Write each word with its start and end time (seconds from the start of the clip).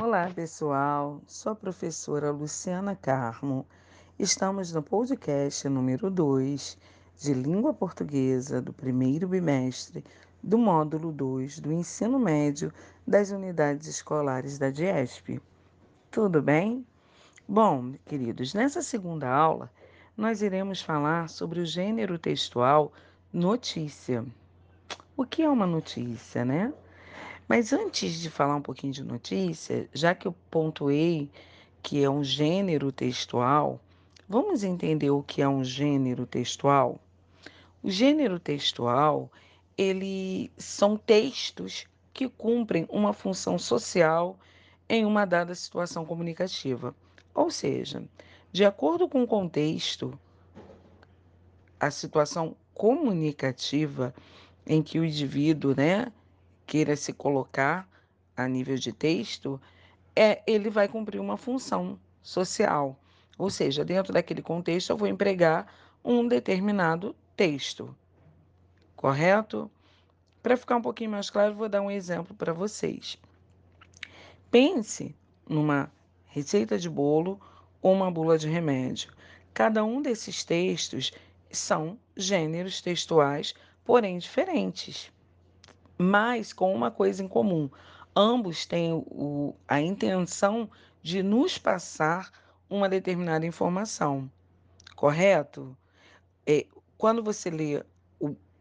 Olá, 0.00 0.30
pessoal. 0.32 1.20
Sou 1.26 1.50
a 1.50 1.56
professora 1.56 2.30
Luciana 2.30 2.94
Carmo. 2.94 3.66
Estamos 4.16 4.72
no 4.72 4.80
podcast 4.80 5.68
número 5.68 6.08
2 6.08 6.78
de 7.16 7.34
Língua 7.34 7.74
Portuguesa 7.74 8.62
do 8.62 8.72
primeiro 8.72 9.26
bimestre 9.26 10.04
do 10.40 10.56
módulo 10.56 11.10
2 11.10 11.58
do 11.58 11.72
ensino 11.72 12.16
médio 12.16 12.72
das 13.04 13.32
unidades 13.32 13.88
escolares 13.88 14.56
da 14.56 14.70
DIESP. 14.70 15.40
Tudo 16.12 16.40
bem? 16.40 16.86
Bom, 17.48 17.94
queridos, 18.06 18.54
nessa 18.54 18.82
segunda 18.82 19.28
aula 19.28 19.68
nós 20.16 20.42
iremos 20.42 20.80
falar 20.80 21.28
sobre 21.28 21.58
o 21.58 21.66
gênero 21.66 22.20
textual 22.20 22.92
notícia. 23.32 24.24
O 25.16 25.24
que 25.26 25.42
é 25.42 25.50
uma 25.50 25.66
notícia, 25.66 26.44
né? 26.44 26.72
Mas 27.48 27.72
antes 27.72 28.20
de 28.20 28.28
falar 28.28 28.56
um 28.56 28.62
pouquinho 28.62 28.92
de 28.92 29.02
notícia, 29.02 29.88
já 29.94 30.14
que 30.14 30.28
eu 30.28 30.34
pontuei 30.50 31.30
que 31.82 32.04
é 32.04 32.10
um 32.10 32.22
gênero 32.22 32.92
textual, 32.92 33.80
vamos 34.28 34.62
entender 34.62 35.10
o 35.10 35.22
que 35.22 35.40
é 35.40 35.48
um 35.48 35.64
gênero 35.64 36.26
textual? 36.26 37.00
O 37.82 37.90
gênero 37.90 38.38
textual, 38.38 39.32
ele 39.78 40.52
são 40.58 40.98
textos 40.98 41.86
que 42.12 42.28
cumprem 42.28 42.86
uma 42.90 43.14
função 43.14 43.58
social 43.58 44.38
em 44.86 45.06
uma 45.06 45.24
dada 45.24 45.54
situação 45.54 46.04
comunicativa. 46.04 46.94
Ou 47.34 47.50
seja, 47.50 48.02
de 48.52 48.62
acordo 48.62 49.08
com 49.08 49.22
o 49.22 49.26
contexto, 49.26 50.18
a 51.80 51.90
situação 51.90 52.54
comunicativa 52.74 54.14
em 54.66 54.82
que 54.82 54.98
o 54.98 55.04
indivíduo, 55.04 55.74
né, 55.74 56.12
queira 56.68 56.94
se 56.94 57.14
colocar 57.14 57.88
a 58.36 58.46
nível 58.46 58.76
de 58.76 58.92
texto, 58.92 59.58
é, 60.14 60.42
ele 60.46 60.68
vai 60.68 60.86
cumprir 60.86 61.18
uma 61.18 61.38
função 61.38 61.98
social. 62.22 62.94
Ou 63.38 63.48
seja, 63.48 63.84
dentro 63.84 64.12
daquele 64.12 64.42
contexto, 64.42 64.90
eu 64.90 64.96
vou 64.96 65.08
empregar 65.08 65.66
um 66.04 66.28
determinado 66.28 67.16
texto. 67.34 67.96
Correto? 68.94 69.70
Para 70.42 70.58
ficar 70.58 70.76
um 70.76 70.82
pouquinho 70.82 71.10
mais 71.10 71.30
claro, 71.30 71.54
vou 71.54 71.70
dar 71.70 71.80
um 71.80 71.90
exemplo 71.90 72.36
para 72.36 72.52
vocês. 72.52 73.18
Pense 74.50 75.16
numa 75.48 75.90
receita 76.26 76.78
de 76.78 76.90
bolo 76.90 77.40
ou 77.80 77.94
uma 77.94 78.10
bula 78.10 78.36
de 78.36 78.48
remédio. 78.48 79.10
Cada 79.54 79.82
um 79.82 80.02
desses 80.02 80.44
textos 80.44 81.12
são 81.50 81.98
gêneros 82.14 82.82
textuais, 82.82 83.54
porém 83.84 84.18
diferentes 84.18 85.10
mas 85.98 86.52
com 86.52 86.72
uma 86.72 86.90
coisa 86.90 87.22
em 87.22 87.28
comum. 87.28 87.68
Ambos 88.14 88.64
têm 88.64 88.92
o, 88.92 89.54
a 89.66 89.80
intenção 89.80 90.70
de 91.02 91.22
nos 91.22 91.58
passar 91.58 92.30
uma 92.70 92.88
determinada 92.88 93.44
informação, 93.44 94.30
correto? 94.94 95.76
É, 96.46 96.66
quando 96.96 97.22
você 97.22 97.50
lê 97.50 97.82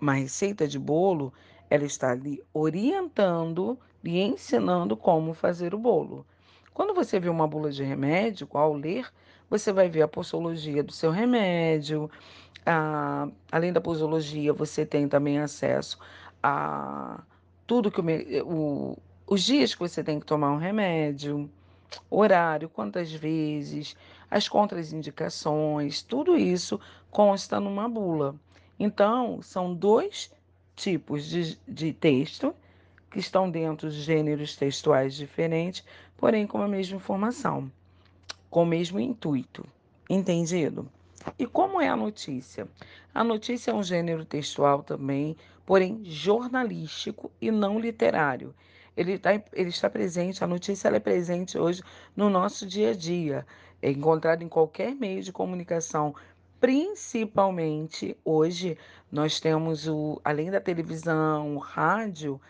uma 0.00 0.14
receita 0.14 0.66
de 0.66 0.78
bolo, 0.78 1.32
ela 1.70 1.84
está 1.84 2.14
lhe 2.14 2.42
orientando, 2.52 3.78
lhe 4.02 4.20
ensinando 4.20 4.96
como 4.96 5.32
fazer 5.32 5.74
o 5.74 5.78
bolo. 5.78 6.26
Quando 6.74 6.94
você 6.94 7.20
vê 7.20 7.28
uma 7.28 7.46
bula 7.46 7.70
de 7.70 7.84
remédio, 7.84 8.48
ao 8.52 8.74
ler, 8.74 9.10
você 9.48 9.72
vai 9.72 9.88
ver 9.88 10.02
a 10.02 10.08
posologia 10.08 10.82
do 10.82 10.92
seu 10.92 11.10
remédio. 11.10 12.10
A, 12.64 13.28
além 13.50 13.72
da 13.72 13.80
posologia, 13.80 14.52
você 14.52 14.86
tem 14.86 15.06
também 15.06 15.38
acesso 15.38 15.98
a 16.42 17.22
tudo 17.66 17.90
que 17.90 18.00
o, 18.00 18.04
o, 18.44 18.98
os 19.26 19.42
dias 19.42 19.74
que 19.74 19.80
você 19.80 20.02
tem 20.02 20.18
que 20.18 20.26
tomar 20.26 20.50
um 20.50 20.58
remédio, 20.58 21.48
horário, 22.10 22.68
quantas 22.68 23.12
vezes, 23.12 23.96
as 24.30 24.48
contraindicações, 24.48 26.02
tudo 26.02 26.36
isso 26.36 26.80
consta 27.10 27.60
numa 27.60 27.88
bula. 27.88 28.34
Então, 28.78 29.40
são 29.42 29.74
dois 29.74 30.32
tipos 30.74 31.26
de, 31.26 31.58
de 31.68 31.92
texto 31.92 32.54
que 33.10 33.18
estão 33.18 33.50
dentro 33.50 33.90
de 33.90 34.00
gêneros 34.00 34.56
textuais 34.56 35.14
diferentes, 35.14 35.84
porém 36.16 36.46
com 36.46 36.62
a 36.62 36.68
mesma 36.68 36.96
informação, 36.96 37.70
com 38.50 38.62
o 38.62 38.66
mesmo 38.66 38.98
intuito. 38.98 39.66
Entendido? 40.08 40.88
E 41.38 41.46
como 41.46 41.80
é 41.80 41.88
a 41.88 41.96
notícia? 41.96 42.68
A 43.14 43.22
notícia 43.22 43.70
é 43.70 43.74
um 43.74 43.82
gênero 43.82 44.24
textual 44.24 44.82
também, 44.82 45.36
porém 45.64 46.04
jornalístico 46.04 47.30
e 47.40 47.50
não 47.50 47.78
literário. 47.78 48.54
Ele, 48.96 49.18
tá, 49.18 49.32
ele 49.52 49.70
está 49.70 49.88
presente, 49.88 50.44
a 50.44 50.46
notícia 50.46 50.88
é 50.88 51.00
presente 51.00 51.58
hoje 51.58 51.82
no 52.14 52.28
nosso 52.28 52.66
dia 52.66 52.90
a 52.90 52.94
dia. 52.94 53.46
É 53.80 53.90
encontrado 53.90 54.42
em 54.42 54.48
qualquer 54.48 54.94
meio 54.94 55.22
de 55.22 55.32
comunicação, 55.32 56.14
principalmente 56.60 58.16
hoje 58.24 58.78
nós 59.10 59.40
temos 59.40 59.88
o, 59.88 60.20
além 60.24 60.50
da 60.50 60.60
televisão, 60.60 61.56
o 61.56 61.58
rádio, 61.58 62.40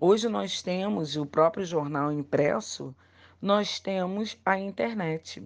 hoje 0.00 0.28
nós 0.28 0.60
temos 0.62 1.16
o 1.16 1.24
próprio 1.24 1.64
jornal 1.64 2.10
impresso, 2.10 2.94
nós 3.40 3.78
temos 3.78 4.36
a 4.44 4.58
internet. 4.58 5.42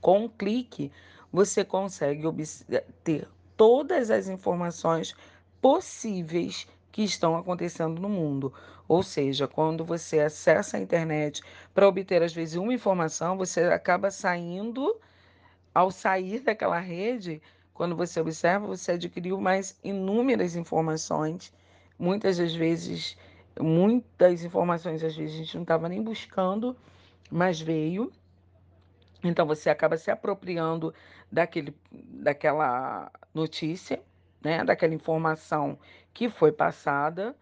Com 0.00 0.24
um 0.24 0.28
clique, 0.28 0.92
você 1.32 1.64
consegue 1.64 2.22
ter 3.04 3.28
todas 3.56 4.10
as 4.10 4.28
informações 4.28 5.14
possíveis 5.60 6.66
que 6.90 7.02
estão 7.02 7.36
acontecendo 7.36 8.00
no 8.00 8.08
mundo. 8.08 8.52
Ou 8.88 9.02
seja, 9.02 9.46
quando 9.46 9.84
você 9.84 10.20
acessa 10.20 10.76
a 10.76 10.80
internet 10.80 11.42
para 11.72 11.86
obter, 11.86 12.22
às 12.22 12.32
vezes, 12.32 12.56
uma 12.56 12.74
informação, 12.74 13.36
você 13.36 13.60
acaba 13.64 14.10
saindo, 14.10 14.98
ao 15.74 15.90
sair 15.90 16.40
daquela 16.40 16.78
rede, 16.80 17.40
quando 17.72 17.94
você 17.94 18.20
observa, 18.20 18.66
você 18.66 18.92
adquiriu 18.92 19.40
mais 19.40 19.78
inúmeras 19.82 20.56
informações. 20.56 21.52
Muitas 21.98 22.38
das 22.38 22.54
vezes, 22.54 23.16
muitas 23.58 24.42
informações, 24.42 25.02
às 25.04 25.14
vezes, 25.16 25.34
a 25.34 25.38
gente 25.38 25.54
não 25.54 25.62
estava 25.62 25.88
nem 25.88 26.02
buscando, 26.02 26.76
mas 27.30 27.60
veio. 27.60 28.10
Então 29.22 29.46
você 29.46 29.68
acaba 29.68 29.96
se 29.96 30.10
apropriando 30.10 30.94
daquele, 31.30 31.74
daquela 31.92 33.10
notícia, 33.34 34.02
né, 34.42 34.64
daquela 34.64 34.94
informação 34.94 35.78
que 36.12 36.28
foi 36.28 36.52
passada. 36.52 37.36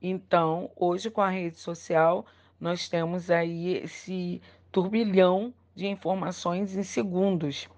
Então, 0.00 0.70
hoje 0.76 1.10
com 1.10 1.20
a 1.20 1.30
rede 1.30 1.58
social, 1.58 2.26
nós 2.60 2.88
temos 2.88 3.30
aí 3.30 3.76
esse 3.78 4.42
turbilhão 4.70 5.54
de 5.74 5.86
informações 5.86 6.76
em 6.76 6.82
segundos. 6.82 7.68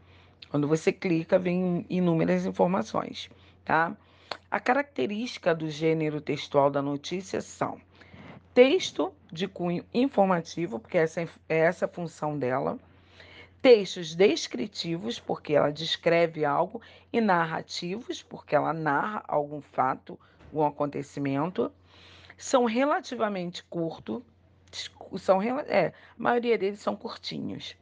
Quando 0.51 0.67
você 0.67 0.93
clica, 0.93 1.39
vem 1.39 1.85
inúmeras 1.89 2.47
informações, 2.47 3.29
tá? 3.65 3.97
A 4.51 4.61
característica 4.61 5.55
do 5.55 5.69
gênero 5.69 6.21
textual 6.21 6.71
da 6.71 6.81
notícia 6.81 7.41
são 7.41 7.81
texto 8.53 9.13
de 9.33 9.49
cunho 9.49 9.85
informativo, 9.93 10.79
porque 10.79 10.97
essa 10.97 11.23
é 11.23 11.29
essa 11.49 11.87
a 11.87 11.89
função 11.89 12.39
dela 12.39 12.79
textos 13.65 14.15
descritivos, 14.15 15.19
porque 15.19 15.55
ela 15.55 15.73
descreve 15.73 16.45
algo, 16.45 16.83
e 17.11 17.19
narrativos, 17.19 18.23
porque 18.23 18.55
ela 18.55 18.75
narra 18.75 19.25
algum 19.27 19.63
fato, 19.63 20.21
um 20.53 20.63
acontecimento, 20.63 21.73
são 22.37 22.67
relativamente 22.67 23.65
curtos, 23.65 24.23
são, 25.17 25.41
é, 25.41 25.87
a 25.87 25.93
maioria 26.19 26.59
deles 26.59 26.81
são 26.81 26.95
curtinhos. 26.95 27.75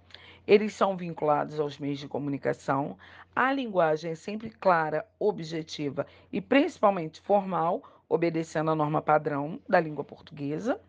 Eles 0.46 0.72
são 0.72 0.96
vinculados 0.96 1.58
aos 1.58 1.76
meios 1.78 1.98
de 1.98 2.06
comunicação. 2.06 2.96
A 3.34 3.52
linguagem 3.52 4.12
é 4.12 4.14
sempre 4.14 4.50
clara, 4.50 5.04
objetiva 5.18 6.06
e 6.32 6.40
principalmente 6.40 7.20
formal, 7.20 7.82
obedecendo 8.08 8.70
a 8.70 8.76
norma 8.76 9.02
padrão 9.02 9.58
da 9.68 9.80
língua 9.80 10.04
portuguesa. 10.04 10.80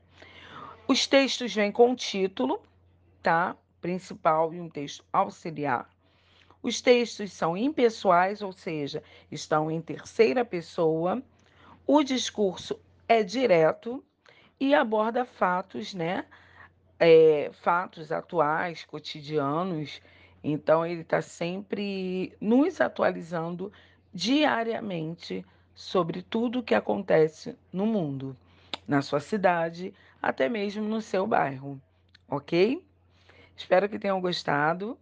Os 0.88 1.08
textos 1.08 1.52
vêm 1.52 1.72
com 1.72 1.96
título, 1.96 2.62
tá? 3.24 3.58
Principal 3.84 4.54
e 4.54 4.62
um 4.62 4.70
texto 4.70 5.04
auxiliar. 5.12 5.90
Os 6.62 6.80
textos 6.80 7.34
são 7.34 7.58
impessoais, 7.58 8.42
ou 8.42 8.54
seja, 8.54 9.04
estão 9.30 9.70
em 9.70 9.82
terceira 9.82 10.46
pessoa. 10.46 11.22
O 11.86 12.02
discurso 12.02 12.80
é 13.10 13.22
direto 13.22 14.02
e 14.58 14.74
aborda 14.74 15.26
fatos, 15.26 15.94
né? 15.94 16.26
É, 16.98 17.52
fatos 17.62 18.10
atuais, 18.10 18.86
cotidianos. 18.86 20.02
Então, 20.42 20.86
ele 20.86 21.02
está 21.02 21.22
sempre 21.22 22.34
nos 22.40 22.80
atualizando 22.80 23.70
diariamente 24.14 25.46
sobre 25.76 26.22
tudo 26.22 26.60
o 26.60 26.64
que 26.64 26.74
acontece 26.74 27.58
no 27.74 27.86
mundo, 27.86 28.38
na 28.88 29.02
sua 29.02 29.20
cidade, 29.20 29.94
até 30.22 30.48
mesmo 30.48 30.88
no 30.88 31.02
seu 31.02 31.28
bairro, 31.28 31.82
ok? 32.30 32.82
Espero 33.56 33.88
que 33.88 34.00
tenham 34.00 34.20
gostado 34.20 34.98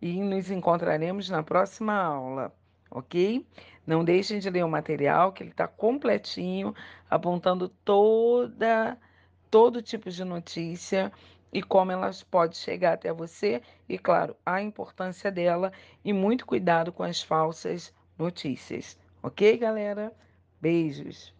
e 0.00 0.20
nos 0.20 0.50
encontraremos 0.50 1.30
na 1.30 1.42
próxima 1.42 1.94
aula, 1.94 2.52
ok? 2.90 3.46
Não 3.86 4.04
deixem 4.04 4.38
de 4.38 4.50
ler 4.50 4.64
o 4.64 4.68
material, 4.68 5.32
que 5.32 5.42
ele 5.42 5.50
está 5.50 5.68
completinho, 5.68 6.74
apontando 7.08 7.68
toda 7.68 8.98
todo 9.50 9.80
tipo 9.80 10.10
de 10.10 10.24
notícia 10.24 11.12
e 11.52 11.62
como 11.62 11.92
elas 11.92 12.24
podem 12.24 12.56
chegar 12.56 12.94
até 12.94 13.12
você 13.12 13.62
e, 13.88 13.96
claro, 13.96 14.36
a 14.44 14.60
importância 14.60 15.30
dela 15.30 15.72
e 16.04 16.12
muito 16.12 16.44
cuidado 16.44 16.92
com 16.92 17.04
as 17.04 17.22
falsas 17.22 17.94
notícias. 18.18 18.98
Ok, 19.22 19.56
galera? 19.56 20.12
Beijos! 20.60 21.34